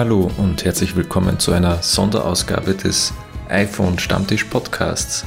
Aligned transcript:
Hallo 0.00 0.30
und 0.38 0.64
herzlich 0.64 0.96
willkommen 0.96 1.38
zu 1.38 1.52
einer 1.52 1.82
Sonderausgabe 1.82 2.72
des 2.72 3.12
iPhone 3.50 3.98
Stammtisch 3.98 4.44
Podcasts. 4.44 5.26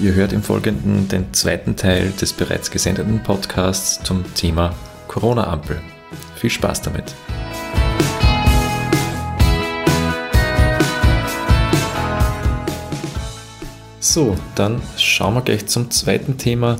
Ihr 0.00 0.14
hört 0.14 0.32
im 0.32 0.42
Folgenden 0.42 1.06
den 1.06 1.32
zweiten 1.32 1.76
Teil 1.76 2.10
des 2.20 2.32
bereits 2.32 2.72
gesendeten 2.72 3.22
Podcasts 3.22 4.02
zum 4.02 4.24
Thema 4.34 4.74
Corona-Ampel. 5.06 5.80
Viel 6.34 6.50
Spaß 6.50 6.82
damit! 6.82 7.14
So, 14.00 14.36
dann 14.56 14.82
schauen 14.96 15.34
wir 15.34 15.42
gleich 15.42 15.66
zum 15.66 15.92
zweiten 15.92 16.36
Thema. 16.36 16.78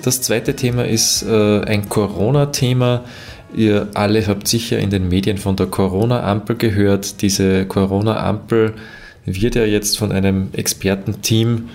Das 0.00 0.22
zweite 0.22 0.56
Thema 0.56 0.86
ist 0.86 1.22
äh, 1.22 1.60
ein 1.64 1.90
Corona-Thema. 1.90 3.04
Ihr 3.54 3.88
alle 3.94 4.26
habt 4.26 4.48
sicher 4.48 4.78
in 4.78 4.90
den 4.90 5.08
Medien 5.08 5.38
von 5.38 5.56
der 5.56 5.66
Corona-Ampel 5.66 6.56
gehört. 6.56 7.22
Diese 7.22 7.66
Corona-Ampel 7.66 8.74
wird 9.24 9.54
ja 9.54 9.64
jetzt 9.64 9.98
von 9.98 10.12
einem 10.12 10.48
Expertenteam 10.52 11.68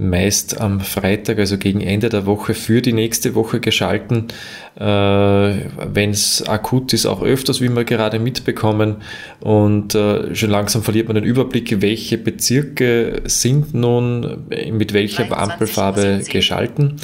meist 0.00 0.60
am 0.60 0.80
Freitag, 0.80 1.38
also 1.38 1.58
gegen 1.58 1.80
Ende 1.80 2.08
der 2.08 2.26
Woche, 2.26 2.54
für 2.54 2.80
die 2.80 2.92
nächste 2.92 3.34
Woche 3.34 3.60
geschalten. 3.60 4.28
Äh, 4.76 4.82
Wenn 4.82 6.10
es 6.10 6.48
akut 6.48 6.92
ist, 6.92 7.06
auch 7.06 7.22
öfters, 7.22 7.60
wie 7.60 7.68
wir 7.68 7.84
gerade 7.84 8.18
mitbekommen. 8.18 8.96
Und 9.40 9.94
äh, 9.94 10.34
schon 10.34 10.50
langsam 10.50 10.82
verliert 10.82 11.08
man 11.08 11.16
den 11.16 11.24
Überblick, 11.24 11.82
welche 11.82 12.18
Bezirke 12.18 13.22
sind 13.26 13.74
nun 13.74 14.46
mit 14.72 14.92
welcher 14.92 15.36
Ampelfarbe 15.36 16.22
geschalten. 16.28 16.96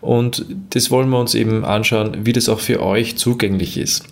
Und 0.00 0.44
das 0.70 0.90
wollen 0.90 1.08
wir 1.10 1.18
uns 1.18 1.34
eben 1.34 1.64
anschauen, 1.64 2.18
wie 2.24 2.32
das 2.32 2.48
auch 2.48 2.60
für 2.60 2.82
euch 2.82 3.16
zugänglich 3.16 3.76
ist. 3.76 4.04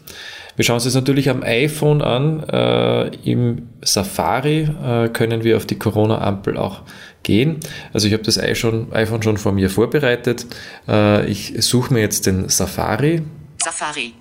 Wir 0.58 0.64
schauen 0.64 0.74
uns 0.74 0.84
das 0.84 0.96
natürlich 0.96 1.30
am 1.30 1.44
iPhone 1.44 2.02
an. 2.02 2.42
Äh, 2.48 3.14
Im 3.22 3.68
Safari 3.80 4.68
äh, 4.84 5.08
können 5.08 5.44
wir 5.44 5.56
auf 5.56 5.66
die 5.66 5.78
Corona-Ampel 5.78 6.56
auch 6.56 6.82
gehen. 7.22 7.61
Also 7.92 8.06
ich 8.06 8.12
habe 8.12 8.22
das 8.22 8.38
iPhone 8.38 9.22
schon 9.22 9.38
vor 9.38 9.52
mir 9.52 9.70
vorbereitet. 9.70 10.47
Äh, 10.86 11.27
ich 11.30 11.55
suche 11.58 11.92
mir 11.92 12.00
jetzt 12.00 12.27
den 12.27 12.48
Safari. 12.48 13.22
Safari. 13.62 14.14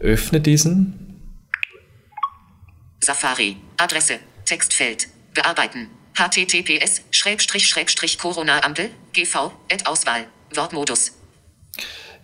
Öffne 0.00 0.40
diesen. 0.40 1.20
Safari. 3.00 3.56
Adresse. 3.76 4.18
Textfeld. 4.44 5.08
Bearbeiten. 5.34 5.88
https 6.14 7.02
corona 8.18 8.64
ampel 8.64 8.90
gv 9.12 9.52
Auswahl. 9.84 10.26
Wortmodus. 10.54 11.12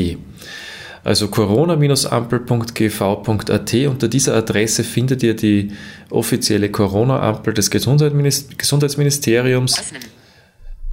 Also 1.05 1.27
corona-ampel.gv.at. 1.29 3.75
Unter 3.89 4.09
dieser 4.09 4.37
Adresse 4.37 4.85
findet 4.85 5.25
ihr 5.25 5.35
die 5.35 5.73
offizielle 6.11 6.71
Corona-Ampel 6.71 7.55
des 7.55 7.71
Gesundheitsministeriums. 7.71 9.79
Öffnen. 9.79 10.03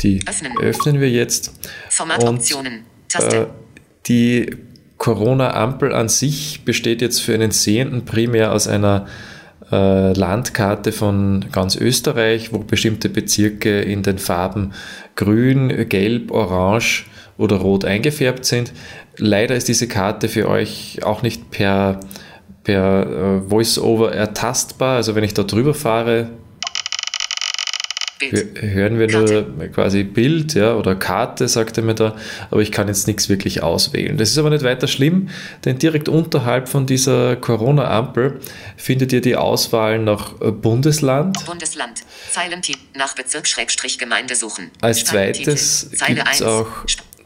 Die 0.02 0.22
öffnen, 0.28 0.58
öffnen 0.60 1.02
wir 1.02 1.10
jetzt. 1.10 1.52
Formatoptionen. 1.90 2.86
Taste. 3.10 3.38
Äh, 3.38 3.48
die 4.08 4.56
Corona-Ampel 4.98 5.94
an 5.94 6.08
sich 6.10 6.64
besteht 6.66 7.02
jetzt 7.02 7.22
für 7.22 7.34
einen 7.34 7.52
Sehenden 7.52 8.06
primär 8.06 8.54
aus 8.54 8.68
einer 8.68 9.08
äh, 9.72 10.14
Landkarte 10.14 10.92
von 10.92 11.46
ganz 11.52 11.76
Österreich, 11.76 12.54
wo 12.54 12.60
bestimmte 12.60 13.10
Bezirke 13.10 13.82
in 13.82 14.04
den 14.04 14.18
Farben 14.18 14.74
grün, 15.16 15.88
gelb, 15.90 16.32
orange 16.32 17.06
oder 17.38 17.58
rot 17.58 17.86
eingefärbt 17.86 18.46
sind. 18.46 18.74
Leider 19.18 19.56
ist 19.56 19.68
diese 19.68 19.88
Karte 19.88 20.28
für 20.28 20.48
euch 20.48 21.00
auch 21.04 21.22
nicht 21.22 21.52
per, 21.52 22.00
per 22.64 23.08
äh, 23.08 23.50
Voice-Over 23.50 24.14
ertastbar. 24.14 24.98
Also 24.98 25.16
wenn 25.16 25.24
ich 25.24 25.34
da 25.34 25.44
drüber 25.44 25.74
fahre, 25.74 26.30
Bild. 28.20 28.62
hören 28.62 29.00
wir 29.00 29.08
Karte. 29.08 29.48
nur 29.58 29.68
quasi 29.70 30.04
Bild 30.04 30.54
ja, 30.54 30.76
oder 30.76 30.96
Karte, 30.96 31.48
sagt 31.48 31.78
er 31.78 31.84
mir 31.84 31.96
da, 31.96 32.16
aber 32.52 32.62
ich 32.62 32.72
kann 32.72 32.88
jetzt 32.88 33.08
nichts 33.08 33.30
wirklich 33.30 33.64
auswählen. 33.64 34.18
Das 34.18 34.30
ist 34.30 34.38
aber 34.38 34.50
nicht 34.50 34.64
weiter 34.64 34.88
schlimm, 34.88 35.30
denn 35.66 35.80
direkt 35.80 36.10
unterhalb 36.10 36.70
von 36.70 36.86
dieser 36.86 37.36
Corona-Ampel 37.38 38.40
findet 38.78 39.14
ihr 39.14 39.22
die 39.22 39.36
Auswahl 39.36 40.00
nach 40.00 40.34
Bundesland. 40.34 41.44
Bundesland, 41.46 42.02
Zeilentitel 42.32 42.80
nach 42.96 43.16
Bezirk 43.16 43.48
Gemeinde 43.98 44.36
suchen. 44.36 44.70
Als 44.82 45.06
zweites 45.06 45.90
gibt 45.92 46.28
es 46.32 46.42
auch 46.42 46.68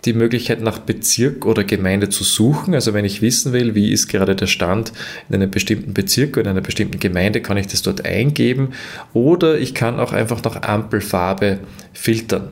die 0.05 0.13
Möglichkeit 0.13 0.61
nach 0.61 0.79
Bezirk 0.79 1.45
oder 1.45 1.63
Gemeinde 1.63 2.09
zu 2.09 2.23
suchen. 2.23 2.73
Also 2.73 2.93
wenn 2.93 3.05
ich 3.05 3.21
wissen 3.21 3.53
will, 3.53 3.75
wie 3.75 3.91
ist 3.91 4.07
gerade 4.07 4.35
der 4.35 4.47
Stand 4.47 4.91
in 5.29 5.35
einem 5.35 5.51
bestimmten 5.51 5.93
Bezirk 5.93 6.37
oder 6.37 6.41
in 6.41 6.57
einer 6.57 6.61
bestimmten 6.61 6.99
Gemeinde, 6.99 7.41
kann 7.41 7.57
ich 7.57 7.67
das 7.67 7.81
dort 7.81 8.05
eingeben. 8.05 8.73
Oder 9.13 9.57
ich 9.57 9.73
kann 9.73 9.99
auch 9.99 10.11
einfach 10.11 10.43
nach 10.43 10.61
Ampelfarbe 10.61 11.59
filtern. 11.93 12.51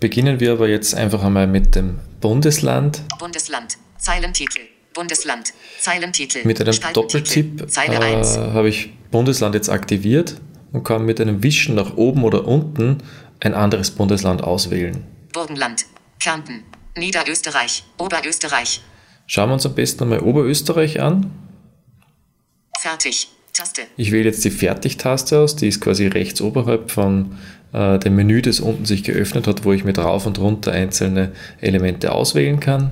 Beginnen 0.00 0.40
wir 0.40 0.52
aber 0.52 0.68
jetzt 0.68 0.94
einfach 0.94 1.22
einmal 1.22 1.46
mit 1.46 1.74
dem 1.74 1.98
Bundesland. 2.20 3.02
Bundesland, 3.18 3.78
Zeilentitel, 3.98 4.60
Bundesland, 4.92 5.52
Zeilentitel. 5.80 6.46
Mit 6.46 6.60
einem 6.60 6.74
Doppeltipp 6.92 7.62
äh, 7.76 8.24
habe 8.52 8.68
ich 8.68 8.92
Bundesland 9.10 9.54
jetzt 9.54 9.68
aktiviert 9.68 10.40
und 10.72 10.84
kann 10.84 11.04
mit 11.04 11.20
einem 11.20 11.42
Wischen 11.42 11.74
nach 11.74 11.96
oben 11.96 12.24
oder 12.24 12.46
unten 12.46 12.98
ein 13.40 13.54
anderes 13.54 13.90
Bundesland 13.90 14.42
auswählen. 14.42 15.04
Burgenland, 15.32 15.86
Kärnten, 16.20 16.64
Niederösterreich, 16.96 17.84
Oberösterreich. 17.98 18.80
Schauen 19.26 19.48
wir 19.48 19.54
uns 19.54 19.66
am 19.66 19.74
besten 19.74 20.04
einmal 20.04 20.20
Oberösterreich 20.20 21.00
an. 21.00 21.30
Fertig. 22.80 23.28
Taste. 23.54 23.82
Ich 23.96 24.10
wähle 24.10 24.24
jetzt 24.24 24.44
die 24.44 24.50
Fertig-Taste 24.50 25.38
aus, 25.38 25.54
die 25.54 25.68
ist 25.68 25.80
quasi 25.80 26.08
rechts 26.08 26.40
oberhalb 26.40 26.90
von 26.90 27.38
äh, 27.72 28.00
dem 28.00 28.16
Menü, 28.16 28.42
das 28.42 28.58
unten 28.58 28.84
sich 28.84 29.04
geöffnet 29.04 29.46
hat, 29.46 29.64
wo 29.64 29.72
ich 29.72 29.84
mit 29.84 29.96
rauf 29.96 30.26
und 30.26 30.40
runter 30.40 30.72
einzelne 30.72 31.32
Elemente 31.60 32.10
auswählen 32.10 32.58
kann. 32.58 32.90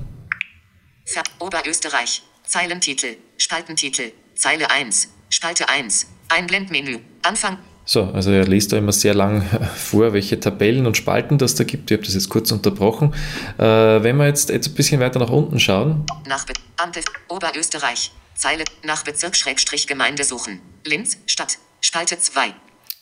Fer 1.03 1.23
Oberösterreich, 1.39 2.21
Zeilentitel, 2.45 3.17
Spaltentitel, 3.37 4.13
Zeile 4.35 4.71
1, 4.71 5.09
Spalte 5.29 5.67
1, 5.67 6.07
Einblendmenü, 6.29 6.99
Anfang, 7.23 7.57
so, 7.85 8.05
also 8.13 8.31
er 8.31 8.45
liest 8.45 8.71
da 8.71 8.77
immer 8.77 8.91
sehr 8.91 9.13
lang 9.13 9.41
vor, 9.75 10.13
welche 10.13 10.39
Tabellen 10.39 10.85
und 10.85 10.95
Spalten 10.95 11.37
das 11.37 11.55
da 11.55 11.63
gibt. 11.63 11.91
Ich 11.91 11.97
habe 11.97 12.05
das 12.05 12.13
jetzt 12.13 12.29
kurz 12.29 12.51
unterbrochen. 12.51 13.13
Äh, 13.57 13.63
wenn 13.63 14.17
wir 14.17 14.27
jetzt, 14.27 14.49
jetzt 14.49 14.67
ein 14.67 14.73
bisschen 14.75 15.01
weiter 15.01 15.19
nach 15.19 15.29
unten 15.29 15.59
schauen. 15.59 16.05
Nach 16.27 16.45
Be 16.45 16.53
Ampel, 16.77 17.03
Oberösterreich, 17.29 18.11
Zeile, 18.35 18.63
nach 18.83 19.03
Bezirk 19.03 19.35
Schrägstrich 19.35 19.87
Gemeinde 19.87 20.23
suchen. 20.23 20.59
Linz, 20.85 21.17
Stadt, 21.27 21.57
Spalte 21.81 22.19
2. 22.19 22.53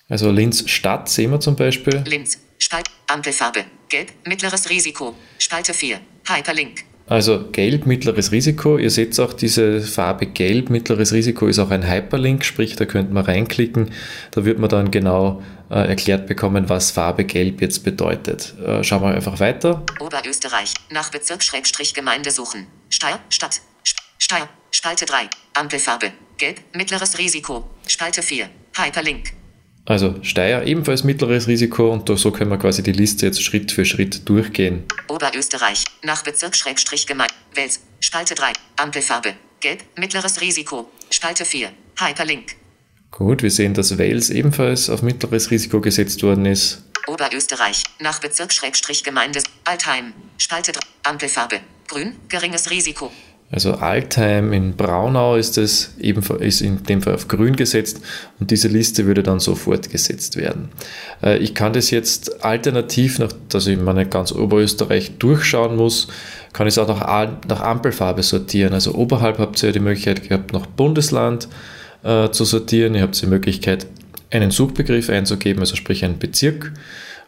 Also 0.09 0.30
Linz 0.30 0.70
Stadt 0.70 1.09
sehen 1.09 1.31
wir 1.31 1.40
zum 1.40 1.56
Beispiel. 1.56 2.03
Linz, 2.06 2.38
Spalt, 2.59 2.90
Ampelfarbe, 3.08 3.66
Gelb, 3.90 4.12
mittleres 4.25 4.70
Risiko, 4.70 5.16
Spalte 5.40 5.74
4, 5.74 6.00
Hyperlink. 6.28 6.84
Also 7.12 7.44
gelb, 7.52 7.88
mittleres 7.88 8.32
Risiko. 8.32 8.78
Ihr 8.78 8.90
seht 8.90 9.20
auch, 9.20 9.34
diese 9.34 9.82
Farbe 9.82 10.28
gelb, 10.28 10.70
mittleres 10.70 11.12
Risiko 11.12 11.46
ist 11.46 11.60
auch 11.60 11.70
ein 11.70 11.86
Hyperlink, 11.86 12.46
sprich, 12.46 12.78
da 12.78 12.86
könnt 12.86 13.12
man 13.12 13.26
reinklicken. 13.26 13.92
Da 14.32 14.46
wird 14.46 14.60
man 14.60 14.70
dann 14.70 14.92
genau 14.92 15.44
äh, 15.70 15.90
erklärt 15.90 16.26
bekommen, 16.26 16.70
was 16.70 16.92
Farbe 16.92 17.26
gelb 17.26 17.60
jetzt 17.60 17.84
bedeutet. 17.84 18.54
Äh, 18.66 18.86
schauen 18.86 19.02
wir 19.02 19.10
einfach 19.10 19.42
weiter. 19.42 19.84
Oberösterreich, 20.00 20.74
nach 20.90 21.12
Bezirk 21.12 21.44
Schrägstrich 21.44 21.94
Gemeinde 21.94 22.32
suchen. 22.32 22.66
Steyr, 22.88 23.20
Stadt, 23.28 23.60
Steyr, 24.18 24.47
Spalte 24.72 25.06
3, 25.06 25.28
Ampelfarbe, 25.53 26.14
gelb, 26.38 26.62
mittleres 26.74 27.18
Risiko, 27.18 27.70
Spalte 27.88 28.22
4, 28.22 28.47
Hyperlink. 28.78 29.41
Also 29.86 30.16
Steyr 30.22 30.64
ebenfalls 30.64 31.04
mittleres 31.04 31.48
Risiko 31.48 31.92
und 31.92 32.08
so 32.18 32.32
können 32.32 32.52
wir 32.52 32.58
quasi 32.58 32.84
die 32.84 32.92
Liste 32.92 33.26
jetzt 33.26 33.42
Schritt 33.42 33.72
für 33.72 33.86
Schritt 33.86 34.28
durchgehen. 34.30 34.84
Oberösterreich, 35.08 35.84
nach 36.04 36.24
Bezirk 36.24 36.56
Schrägstrich 36.56 37.08
Gemeinde, 37.08 37.34
Wels, 37.56 37.82
Spalte 38.00 38.36
3, 38.36 38.54
Ampelfarbe, 38.78 39.34
Gelb, 39.60 39.84
mittleres 39.98 40.40
Risiko, 40.40 40.90
Spalte 41.10 41.46
4, 41.46 41.70
Hyperlink. 42.00 42.56
Gut, 43.10 43.44
wir 43.44 43.52
sehen, 43.52 43.74
dass 43.74 43.98
Wales 43.98 44.30
ebenfalls 44.30 44.90
auf 44.90 45.02
mittleres 45.02 45.52
Risiko 45.52 45.82
gesetzt 45.82 46.24
worden 46.24 46.46
ist. 46.46 46.84
Oberösterreich, 47.08 47.84
nach 48.00 48.20
Bezirk 48.20 48.54
Schrägstrich 48.54 49.04
Gemeinde, 49.04 49.42
Altheim, 49.66 50.14
Spalte 50.38 50.72
3, 50.72 50.80
Ampelfarbe, 51.04 51.60
Grün, 51.88 52.16
geringes 52.30 52.70
Risiko, 52.70 53.12
also 53.52 53.74
Altheim 53.74 54.53
in 54.53 54.78
Braunau 54.78 55.36
ist 55.36 55.58
es 55.58 55.94
ebenfalls 56.00 56.42
ist 56.42 56.62
in 56.62 56.84
dem 56.84 57.02
Fall 57.02 57.16
auf 57.16 57.28
grün 57.28 57.58
gesetzt 57.58 58.02
und 58.40 58.50
diese 58.50 58.70
Liste 58.70 59.06
würde 59.06 59.24
dann 59.24 59.42
so 59.42 59.56
fortgesetzt 59.56 60.38
werden. 60.38 60.70
Äh, 61.22 61.38
ich 61.40 61.53
kann 61.53 61.74
das 61.74 61.92
jetzt 61.92 62.46
alternativ, 62.46 63.20
nach, 63.20 63.34
dass 63.50 63.68
ich 63.68 63.78
meine 63.78 64.06
ganz 64.06 64.32
Oberösterreich 64.32 65.18
durchschauen 65.20 65.76
muss, 65.76 66.08
kann 66.53 66.66
ich 66.66 66.76
es 66.76 66.78
auch 66.78 66.88
nach, 66.88 67.30
nach 67.48 67.62
Ampelfarbe 67.62 68.24
sortieren. 68.24 68.74
Also 68.74 68.94
oberhalb 68.94 69.38
habt 69.38 69.62
ihr 69.64 69.74
die 69.74 69.80
Möglichkeit 69.80 70.28
gehabt, 70.28 70.54
nach 70.54 70.66
Bundesland 70.66 71.50
äh, 72.04 72.30
zu 72.30 72.46
sortieren. 72.46 72.96
Ihr 72.96 73.02
habt 73.02 73.22
die 73.22 73.28
Möglichkeit, 73.28 73.86
einen 74.32 74.52
Suchbegriff 74.52 75.09
einzugeben, 75.09 75.59
also 75.59 75.76
sprich 75.76 76.06
einen 76.06 76.20
Bezirk. 76.20 76.72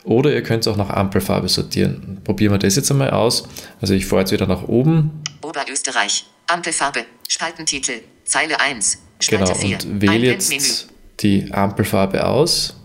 Oder 0.06 0.34
ihr 0.34 0.44
könnt 0.44 0.66
es 0.66 0.68
auch 0.68 0.78
nach 0.78 0.90
Ampelfarbe 0.90 1.48
sortieren. 1.48 2.20
Probieren 2.24 2.54
wir 2.54 2.60
das 2.60 2.76
jetzt 2.76 2.92
einmal 2.92 3.12
aus. 3.12 3.48
Also 3.82 3.94
ich 3.94 4.06
fahre 4.06 4.22
jetzt 4.22 4.32
wieder 4.32 4.48
nach 4.48 4.68
oben. 4.68 5.23
Oberösterreich. 5.44 6.26
Ampelfarbe. 6.48 7.06
Spaltentitel. 7.28 8.02
Zeile 8.26 8.60
1. 8.60 9.00
Spalte 9.20 9.54
Genau, 9.54 9.56
4. 9.56 9.78
und 9.84 10.02
wähle 10.02 10.28
jetzt 10.28 10.90
die 11.20 11.52
Ampelfarbe 11.52 12.26
aus. 12.26 12.76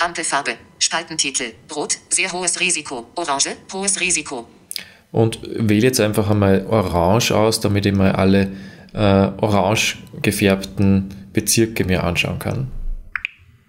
Ampelfarbe. 0.00 0.56
Spaltentitel. 0.78 1.52
Rot. 1.74 1.98
Sehr 2.10 2.32
hohes 2.32 2.60
Risiko. 2.60 3.06
Orange. 3.14 3.56
Hohes 3.72 4.00
Risiko. 4.00 4.48
Und 5.12 5.40
wähle 5.42 5.86
jetzt 5.86 6.00
einfach 6.00 6.28
einmal 6.28 6.66
Orange 6.66 7.30
aus, 7.32 7.60
damit 7.60 7.86
ich 7.86 7.94
mal 7.94 8.12
alle 8.12 8.52
äh, 8.92 8.98
orange 8.98 9.96
gefärbten 10.22 11.28
Bezirke 11.32 11.84
mir 11.84 12.02
anschauen 12.04 12.38
kann. 12.38 12.70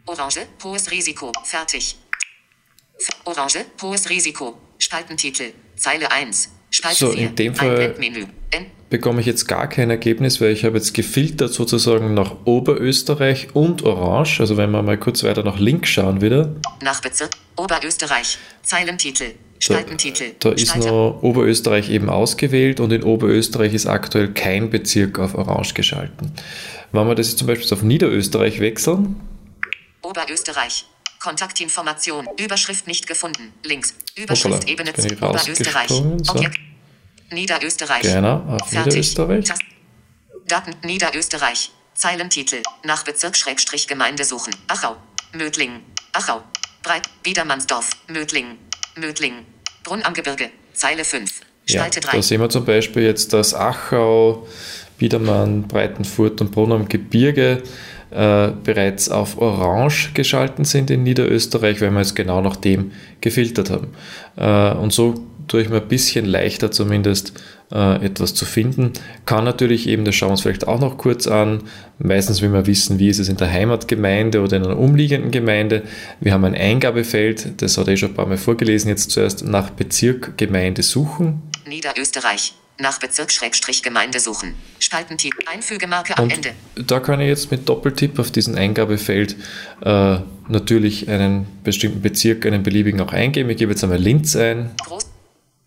Orange. 0.07 0.45
Hohes 0.63 0.89
Risiko. 0.91 1.31
Fertig. 1.43 1.95
Orange. 3.25 3.65
Hohes 3.81 4.09
Risiko. 4.09 4.57
Spaltentitel. 4.79 5.53
Zeile 5.75 6.11
1. 6.11 6.49
Spalte 6.93 6.97
So, 7.05 7.11
4. 7.11 7.27
in 7.29 7.35
dem 7.35 7.55
Fall- 7.55 7.95
bekomme 8.89 9.19
ich 9.19 9.25
jetzt 9.25 9.47
gar 9.47 9.67
kein 9.67 9.89
Ergebnis, 9.89 10.39
weil 10.39 10.51
ich 10.51 10.63
habe 10.63 10.77
jetzt 10.77 10.93
gefiltert 10.93 11.51
sozusagen 11.51 12.13
nach 12.13 12.35
Oberösterreich 12.45 13.47
und 13.53 13.83
Orange. 13.83 14.39
Also 14.39 14.57
wenn 14.57 14.71
wir 14.71 14.81
mal 14.83 14.97
kurz 14.97 15.23
weiter 15.23 15.43
nach 15.43 15.59
links 15.59 15.89
schauen 15.89 16.21
wieder, 16.21 16.55
nach 16.81 17.01
Bezirk. 17.01 17.31
Oberösterreich. 17.57 18.37
Zeilentitel. 18.61 19.25
da, 19.31 19.33
Spaltentitel. 19.59 20.31
da 20.39 20.51
ist 20.51 20.67
Spalte. 20.67 20.87
noch 20.87 21.19
Oberösterreich 21.23 21.89
eben 21.89 22.09
ausgewählt 22.09 22.79
und 22.79 22.91
in 22.93 23.03
Oberösterreich 23.03 23.73
ist 23.73 23.85
aktuell 23.87 24.31
kein 24.33 24.69
Bezirk 24.69 25.17
auf 25.19 25.33
Orange 25.35 25.73
geschalten. 25.73 26.31
Wenn 26.91 27.07
wir 27.07 27.15
das 27.15 27.29
jetzt 27.29 27.39
zum 27.39 27.47
Beispiel 27.47 27.73
auf 27.73 27.81
Niederösterreich 27.81 28.59
wechseln, 28.59 29.15
Oberösterreich. 30.03 30.85
Kontaktinformation. 31.19 32.27
Überschrift 32.39 32.85
nicht 32.87 33.07
gefunden. 33.07 33.51
Links. 33.63 33.95
Überschrift 34.15 34.69
Ebene 34.69 34.91
jetzt 34.91 35.01
bin 35.07 35.13
ich 35.13 35.19
2. 35.19 35.27
Oberösterreich. 35.29 35.87
so. 35.89 36.33
Objekt. 36.33 36.59
Niederösterreich. 37.31 38.01
Genau, 38.03 38.43
auf 38.47 38.69
Fertig. 38.69 38.85
Niederösterreich. 38.93 39.45
Tast- 39.45 39.61
Daten 40.47 40.71
Niederösterreich. 40.85 41.71
Zeilentitel. 41.95 42.57
Nach 42.83 43.03
Bezirk 43.03 43.35
Schrägstrich 43.37 43.87
Gemeinde 43.87 44.23
suchen. 44.25 44.53
Achau. 44.67 44.95
Mödling. 45.33 45.79
Achau. 46.13 46.41
Breit. 46.83 47.03
Biedermannsdorf. 47.23 47.89
Mödling. 48.07 48.57
Mödling. 48.95 49.33
Brunn 49.83 50.03
am 50.03 50.13
Gebirge. 50.13 50.49
Zeile 50.73 51.03
5. 51.03 51.41
Ja, 51.67 51.79
Spalte 51.79 51.99
da 52.01 52.09
3. 52.09 52.21
sehen 52.21 52.41
wir 52.41 52.49
zum 52.49 52.65
Beispiel 52.65 53.03
jetzt, 53.03 53.33
dass 53.33 53.53
Achau, 53.55 54.45
Biedermann, 54.97 55.63
Breitenfurt 55.67 56.41
und 56.41 56.51
Brunn 56.51 56.71
am 56.73 56.87
Gebirge 56.87 57.63
äh, 58.11 58.49
bereits 58.63 59.09
auf 59.09 59.37
Orange 59.39 60.11
geschalten 60.13 60.63
sind 60.63 60.91
in 60.91 61.03
Niederösterreich, 61.03 61.81
weil 61.81 61.91
wir 61.91 61.99
jetzt 61.99 62.15
genau 62.15 62.41
nach 62.41 62.55
dem 62.55 62.91
gefiltert 63.19 63.71
haben. 63.71 63.93
Äh, 64.37 64.77
und 64.77 64.93
so 64.93 65.25
tue 65.47 65.61
ich 65.61 65.69
mir 65.69 65.81
ein 65.81 65.87
bisschen 65.87 66.25
leichter 66.25 66.71
zumindest 66.71 67.33
äh, 67.71 68.05
etwas 68.05 68.33
zu 68.33 68.45
finden. 68.45 68.93
Kann 69.25 69.43
natürlich 69.43 69.87
eben, 69.87 70.05
das 70.05 70.15
schauen 70.15 70.29
wir 70.29 70.33
uns 70.33 70.41
vielleicht 70.41 70.67
auch 70.67 70.79
noch 70.79 70.97
kurz 70.97 71.27
an, 71.27 71.63
meistens 71.99 72.41
will 72.41 72.49
man 72.49 72.65
wissen, 72.67 72.99
wie 72.99 73.09
ist 73.09 73.19
es 73.19 73.29
in 73.29 73.37
der 73.37 73.51
Heimatgemeinde 73.51 74.41
oder 74.41 74.57
in 74.57 74.65
einer 74.65 74.77
umliegenden 74.77 75.31
Gemeinde. 75.31 75.83
Wir 76.19 76.33
haben 76.33 76.45
ein 76.45 76.55
Eingabefeld, 76.55 77.61
das 77.61 77.77
hat 77.77 77.87
er 77.87 77.97
schon 77.97 78.09
ein 78.09 78.15
paar 78.15 78.27
Mal 78.27 78.37
vorgelesen, 78.37 78.89
jetzt 78.89 79.11
zuerst 79.11 79.43
nach 79.45 79.71
Bezirk 79.71 80.37
Gemeinde 80.37 80.83
suchen. 80.83 81.41
Niederösterreich. 81.67 82.53
Nach 82.77 82.99
Bezirk 82.99 83.31
Schrägstrich 83.31 83.83
Gemeinde 83.83 84.19
suchen. 84.19 84.53
Spaltentitel. 84.79 85.37
Einfügemarke 85.45 86.17
am 86.17 86.25
Und 86.25 86.33
Ende. 86.33 86.51
da 86.75 86.99
kann 86.99 87.21
ich 87.21 87.29
jetzt 87.29 87.49
mit 87.49 87.69
Doppeltipp 87.69 88.19
auf 88.19 88.31
diesen 88.31 88.57
Eingabefeld 88.57 89.37
äh, 89.81 90.17
natürlich 90.49 91.09
einen 91.09 91.47
bestimmten 91.63 92.01
Bezirk, 92.01 92.45
einen 92.45 92.63
beliebigen 92.63 92.99
auch 92.99 93.13
eingeben. 93.13 93.49
Ich 93.49 93.57
gebe 93.57 93.71
jetzt 93.71 93.83
einmal 93.83 93.97
Linz 93.97 94.35
ein. 94.35 94.71
Groß, 94.85 95.07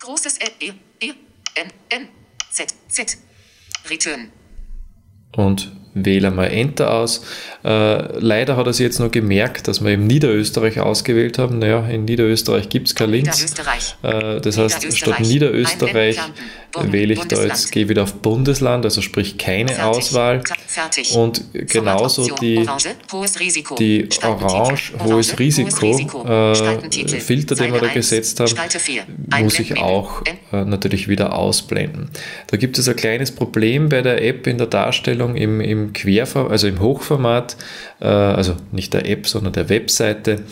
großes 0.08 0.38
L, 0.38 0.50
E, 0.60 0.72
E, 1.00 1.12
N, 1.54 1.70
N, 1.90 2.08
Z, 2.50 2.74
Z. 2.88 3.18
Return. 3.90 4.32
und 5.36 5.70
wähle 5.94 6.30
mal 6.30 6.46
Enter 6.46 6.92
aus. 6.92 7.22
Äh, 7.64 8.18
leider 8.18 8.56
hat 8.56 8.66
er 8.66 8.72
sich 8.72 8.84
jetzt 8.84 9.00
nur 9.00 9.10
gemerkt, 9.10 9.68
dass 9.68 9.82
wir 9.82 9.90
eben 9.92 10.06
Niederösterreich 10.06 10.80
ausgewählt 10.80 11.38
haben. 11.38 11.58
Naja, 11.58 11.86
in 11.88 12.04
Niederösterreich 12.04 12.68
gibt 12.68 12.88
es 12.88 12.94
kein 12.94 13.10
Linz. 13.10 13.26
Niederösterreich. 13.26 13.96
Äh, 14.02 14.40
das 14.40 14.58
heißt, 14.58 14.96
statt 14.96 15.20
Niederösterreich 15.20 16.18
wähle 16.82 17.14
ich 17.14 17.20
da 17.24 17.42
jetzt, 17.42 17.72
gehe 17.72 17.88
wieder 17.88 18.02
auf 18.02 18.14
Bundesland, 18.14 18.84
also 18.84 19.00
sprich 19.00 19.38
keine 19.38 19.70
Fertig. 19.70 19.84
Auswahl. 19.84 20.42
Fertig. 20.66 21.12
Und 21.12 21.44
genauso 21.52 22.34
die, 22.36 22.58
Orange, 22.58 22.94
hohes 23.12 23.40
Risiko. 23.40 23.74
die. 23.74 24.08
Orange, 24.22 24.92
hohes 25.02 25.38
Risiko, 25.38 26.24
äh. 26.26 27.20
Filter, 27.20 27.54
den 27.54 27.72
wir 27.72 27.80
da 27.80 27.88
gesetzt 27.88 28.40
haben, 28.40 28.48
Spalte 28.48 28.78
4. 28.78 29.04
muss 29.40 29.58
ich 29.58 29.78
auch 29.78 30.22
äh, 30.52 30.64
natürlich 30.64 31.08
wieder 31.08 31.36
ausblenden. 31.36 32.10
Da 32.48 32.56
gibt 32.56 32.78
es 32.78 32.88
ein 32.88 32.96
kleines 32.96 33.32
Problem 33.32 33.88
bei 33.88 34.02
der 34.02 34.22
App 34.22 34.46
in 34.46 34.58
der 34.58 34.66
Darstellung 34.66 35.36
im, 35.36 35.60
im 35.60 35.77
Querformat, 35.92 36.52
also 36.52 36.68
im 36.68 36.80
Hochformat, 36.80 37.56
äh, 38.00 38.06
also 38.06 38.56
nicht 38.72 38.92
der 38.94 39.06
App, 39.06 39.26
sondern 39.26 39.52
der 39.52 39.68
Webseite. 39.68 40.44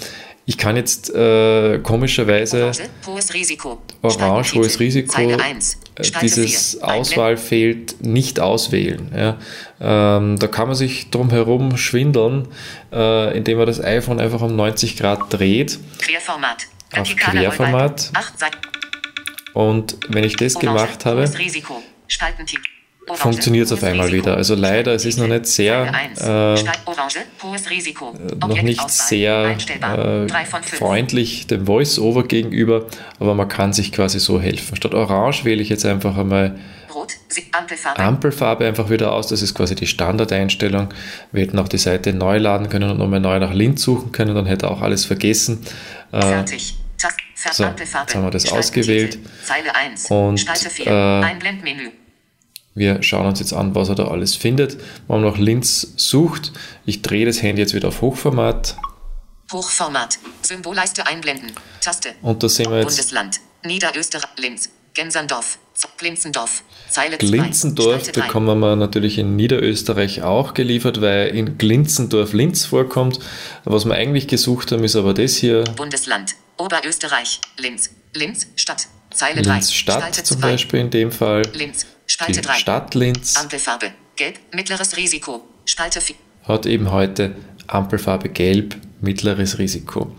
Ich 0.49 0.57
kann 0.59 0.77
jetzt 0.77 1.13
äh, 1.13 1.81
komischerweise 1.81 2.67
Orange, 2.67 2.83
hohes 3.05 3.35
Risiko. 3.35 3.83
Orange, 4.03 4.55
hohes 4.55 4.79
Risiko, 4.79 5.13
Zeile 5.13 5.43
1. 5.43 5.79
äh, 5.97 6.03
dieses 6.23 6.71
4. 6.75 6.83
Einblenden. 6.83 7.01
Auswahlfeld 7.01 8.05
nicht 8.07 8.39
auswählen. 8.39 9.11
Ja. 9.13 9.39
Ähm, 9.81 10.39
da 10.39 10.47
kann 10.47 10.69
man 10.69 10.77
sich 10.77 11.11
drum 11.11 11.31
herum 11.31 11.77
schwindeln, 11.77 12.47
äh, 12.93 13.37
indem 13.37 13.59
man 13.59 13.67
das 13.67 13.83
iPhone 13.83 14.21
einfach 14.21 14.41
um 14.41 14.55
90 14.55 14.97
Grad 14.97 15.33
dreht. 15.33 15.81
Querformat. 15.99 16.69
Auf 16.97 17.17
Querformat. 17.17 18.13
Und 19.53 19.97
wenn 20.09 20.23
ich 20.23 20.37
das 20.37 20.55
gemacht 20.55 21.05
habe, 21.07 21.29
funktioniert 23.15 23.67
es 23.67 23.73
auf 23.73 23.83
einmal 23.85 24.07
Risiko. 24.07 24.27
wieder. 24.27 24.37
Also 24.37 24.55
leider, 24.55 24.93
es 24.93 25.05
ist 25.05 25.19
noch 25.19 25.29
nicht 25.29 25.47
sehr, 25.47 25.93
äh, 26.19 26.55
Risiko. 27.71 28.15
noch 28.41 28.63
nicht 28.63 28.91
sehr 28.91 29.57
äh, 29.81 30.27
freundlich 30.63 31.47
dem 31.47 31.67
Voice-Over 31.67 32.25
gegenüber, 32.25 32.87
aber 33.21 33.35
man 33.35 33.49
kann 33.49 33.73
sich 33.73 33.93
quasi 33.93 34.19
so 34.19 34.41
helfen. 34.41 34.77
Statt 34.77 34.95
Orange 34.95 35.45
wähle 35.45 35.63
ich 35.63 35.69
jetzt 35.69 35.87
einfach 35.87 36.17
einmal 36.17 36.59
Rot, 36.93 37.13
Ampelfarbe. 37.53 38.03
Ampelfarbe 38.03 38.67
einfach 38.67 38.89
wieder 38.89 39.13
aus. 39.13 39.27
Das 39.29 39.43
ist 39.43 39.55
quasi 39.55 39.75
die 39.75 39.87
Standardeinstellung. 39.87 40.89
Wir 41.31 41.43
hätten 41.43 41.59
auch 41.59 41.69
die 41.69 41.79
Seite 41.79 42.15
neu 42.15 42.39
laden 42.39 42.71
können 42.71 42.91
und 42.91 42.99
nochmal 42.99 43.21
neu 43.21 43.39
nach 43.39 43.53
Linz 43.53 43.83
suchen 43.83 44.13
können, 44.13 44.35
dann 44.35 44.47
hätte 44.47 44.67
er 44.67 44.73
auch 44.73 44.81
alles 44.81 45.05
vergessen. 45.05 45.65
Äh, 46.13 46.23
Fertig. 46.23 46.75
So, 47.53 47.65
jetzt 47.65 47.95
haben 47.95 48.25
wir 48.25 48.31
das 48.31 48.51
ausgewählt. 48.51 49.19
Zeile 49.45 49.75
1. 49.75 50.11
Und, 50.11 50.41
Spalte 50.41 50.71
4. 50.71 50.87
äh. 50.87 52.06
Wir 52.77 53.03
schauen 53.03 53.27
uns 53.27 53.41
jetzt 53.41 53.53
an, 53.53 53.75
was 53.75 53.89
er 53.89 53.97
da 53.97 54.07
alles 54.07 54.37
findet. 54.37 54.77
Wenn 55.09 55.21
man 55.21 55.31
nach 55.31 55.39
Linz 55.39 55.95
sucht, 55.97 56.53
ich 56.85 57.03
drehe 57.03 57.27
das 57.27 57.43
Handy 57.43 57.63
jetzt 57.63 57.75
wieder 57.75 57.89
auf 57.89 58.03
Hochformat 58.03 58.77
Hochformat. 59.53 60.19
Symbolleiste 60.43 61.07
einblenden. 61.07 61.53
Taste. 61.81 62.15
und 62.23 62.43
da 62.43 62.49
sehen 62.49 62.71
wir 62.71 62.79
jetzt 62.79 62.89
Bundesland. 62.89 63.41
Niederösterreich. 63.65 64.29
Linz. 64.39 64.71
Gensandorf. 64.93 65.59
Glinzendorf. 65.99 66.63
Zeile 66.89 67.19
2. 67.19 67.27
Glinzendorf 67.27 68.11
drei. 68.11 68.23
bekommen 68.23 68.59
wir 68.59 68.77
natürlich 68.77 69.19
in 69.19 69.37
Niederösterreich 69.37 70.23
auch 70.23 70.55
geliefert, 70.55 71.01
weil 71.01 71.29
in 71.29 71.59
Glinzendorf 71.59 72.33
Linz 72.33 72.65
vorkommt. 72.65 73.21
Was 73.65 73.85
wir 73.85 73.95
eigentlich 73.95 74.27
gesucht 74.27 74.73
haben, 74.73 74.85
ist 74.85 74.97
aber 74.97 75.15
das 75.15 75.37
hier, 75.37 75.65
Bundesland. 75.77 76.35
Oberösterreich. 76.57 77.41
Linz. 77.59 77.91
Linz. 78.15 78.47
Stadt. 78.57 78.87
Zeile 79.13 79.43
3. 79.43 79.53
Linz 79.53 79.73
Stadt 79.73 80.15
zum. 80.15 80.41
Beispiel 80.41 80.81
in 80.81 80.91
dem 80.91 81.13
Fall, 81.13 81.43
Linz. 81.53 81.87
Die 82.17 82.35
Spalte 82.35 82.41
3. 82.41 82.55
Stadt 82.55 82.95
Linz. 82.95 83.37
Ampelfarbe. 83.37 83.91
Gelb. 84.17 84.39
Mittleres 84.53 84.97
Risiko. 84.97 85.43
Spalte 85.67 86.01
4. 86.01 86.17
hat 86.45 86.67
eben 86.67 86.93
heute 86.93 87.35
Ampelfarbe 87.67 88.29
Gelb, 88.29 88.77
mittleres 89.01 89.59
Risiko. 89.59 90.13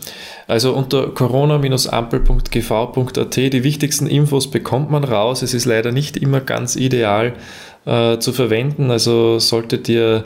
Also 0.48 0.74
unter 0.74 1.08
corona-ampel.gv.at 1.08 3.36
die 3.36 3.64
wichtigsten 3.64 4.08
Infos 4.08 4.52
bekommt 4.52 4.92
man 4.92 5.04
raus. 5.04 5.42
Es 5.42 5.54
ist 5.54 5.66
leider 5.66 5.92
nicht 5.92 6.16
immer 6.18 6.42
ganz 6.42 6.76
ideal 6.76 7.34
äh, 7.86 8.20
zu 8.20 8.34
verwenden. 8.34 8.92
Also 8.92 9.40
solltet 9.40 9.90
ihr 9.90 10.26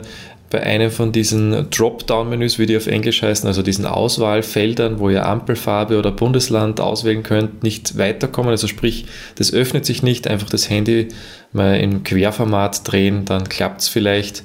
bei 0.52 0.62
einem 0.62 0.90
von 0.90 1.12
diesen 1.12 1.70
Dropdown-Menüs, 1.70 2.58
wie 2.58 2.66
die 2.66 2.76
auf 2.76 2.86
Englisch 2.86 3.22
heißen, 3.22 3.46
also 3.46 3.62
diesen 3.62 3.86
Auswahlfeldern, 3.86 4.98
wo 4.98 5.08
ihr 5.08 5.24
Ampelfarbe 5.24 5.98
oder 5.98 6.12
Bundesland 6.12 6.78
auswählen 6.78 7.22
könnt, 7.22 7.62
nicht 7.62 7.96
weiterkommen. 7.96 8.50
Also 8.50 8.66
sprich, 8.66 9.06
das 9.36 9.54
öffnet 9.54 9.86
sich 9.86 10.02
nicht, 10.02 10.28
einfach 10.28 10.50
das 10.50 10.68
Handy 10.68 11.08
mal 11.52 11.80
im 11.80 12.04
Querformat 12.04 12.86
drehen, 12.86 13.24
dann 13.24 13.48
klappt 13.48 13.80
es 13.80 13.88
vielleicht. 13.88 14.40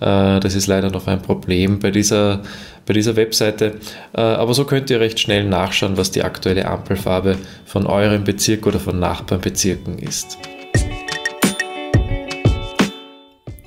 Äh, 0.00 0.40
Das 0.40 0.56
ist 0.56 0.66
leider 0.66 0.90
noch 0.90 1.06
ein 1.06 1.22
Problem 1.22 1.78
bei 1.78 1.92
dieser, 1.92 2.42
bei 2.84 2.92
dieser 2.92 3.14
Webseite. 3.14 3.74
Äh, 4.14 4.20
Aber 4.20 4.54
so 4.54 4.64
könnt 4.64 4.90
ihr 4.90 4.98
recht 4.98 5.20
schnell 5.20 5.44
nachschauen, 5.44 5.96
was 5.96 6.10
die 6.10 6.24
aktuelle 6.24 6.66
Ampelfarbe 6.66 7.38
von 7.66 7.86
eurem 7.86 8.24
Bezirk 8.24 8.66
oder 8.66 8.80
von 8.80 8.98
Nachbarnbezirken 8.98 10.00
ist. 10.00 10.38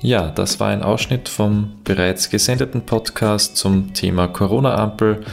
Ja, 0.06 0.30
das 0.30 0.60
war 0.60 0.68
ein 0.68 0.84
Ausschnitt 0.84 1.28
vom 1.28 1.72
bereits 1.82 2.30
gesendeten 2.30 2.82
Podcast 2.82 3.56
zum 3.56 3.92
Thema 3.92 4.28
Corona-Ampel. 4.28 5.24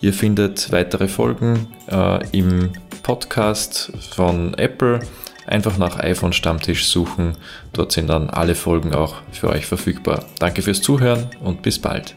Ihr 0.00 0.14
findet 0.14 0.70
weitere 0.70 1.08
Folgen 1.08 1.66
äh, 1.90 2.24
im 2.30 2.70
Podcast 3.02 3.90
von 4.14 4.54
Apple. 4.54 5.00
Einfach 5.48 5.78
nach 5.78 5.98
iPhone 5.98 6.32
Stammtisch 6.32 6.86
suchen. 6.86 7.32
Dort 7.72 7.90
sind 7.90 8.06
dann 8.06 8.30
alle 8.30 8.54
Folgen 8.54 8.94
auch 8.94 9.16
für 9.32 9.48
euch 9.48 9.66
verfügbar. 9.66 10.24
Danke 10.38 10.62
fürs 10.62 10.80
Zuhören 10.80 11.26
und 11.42 11.62
bis 11.62 11.80
bald. 11.80 12.14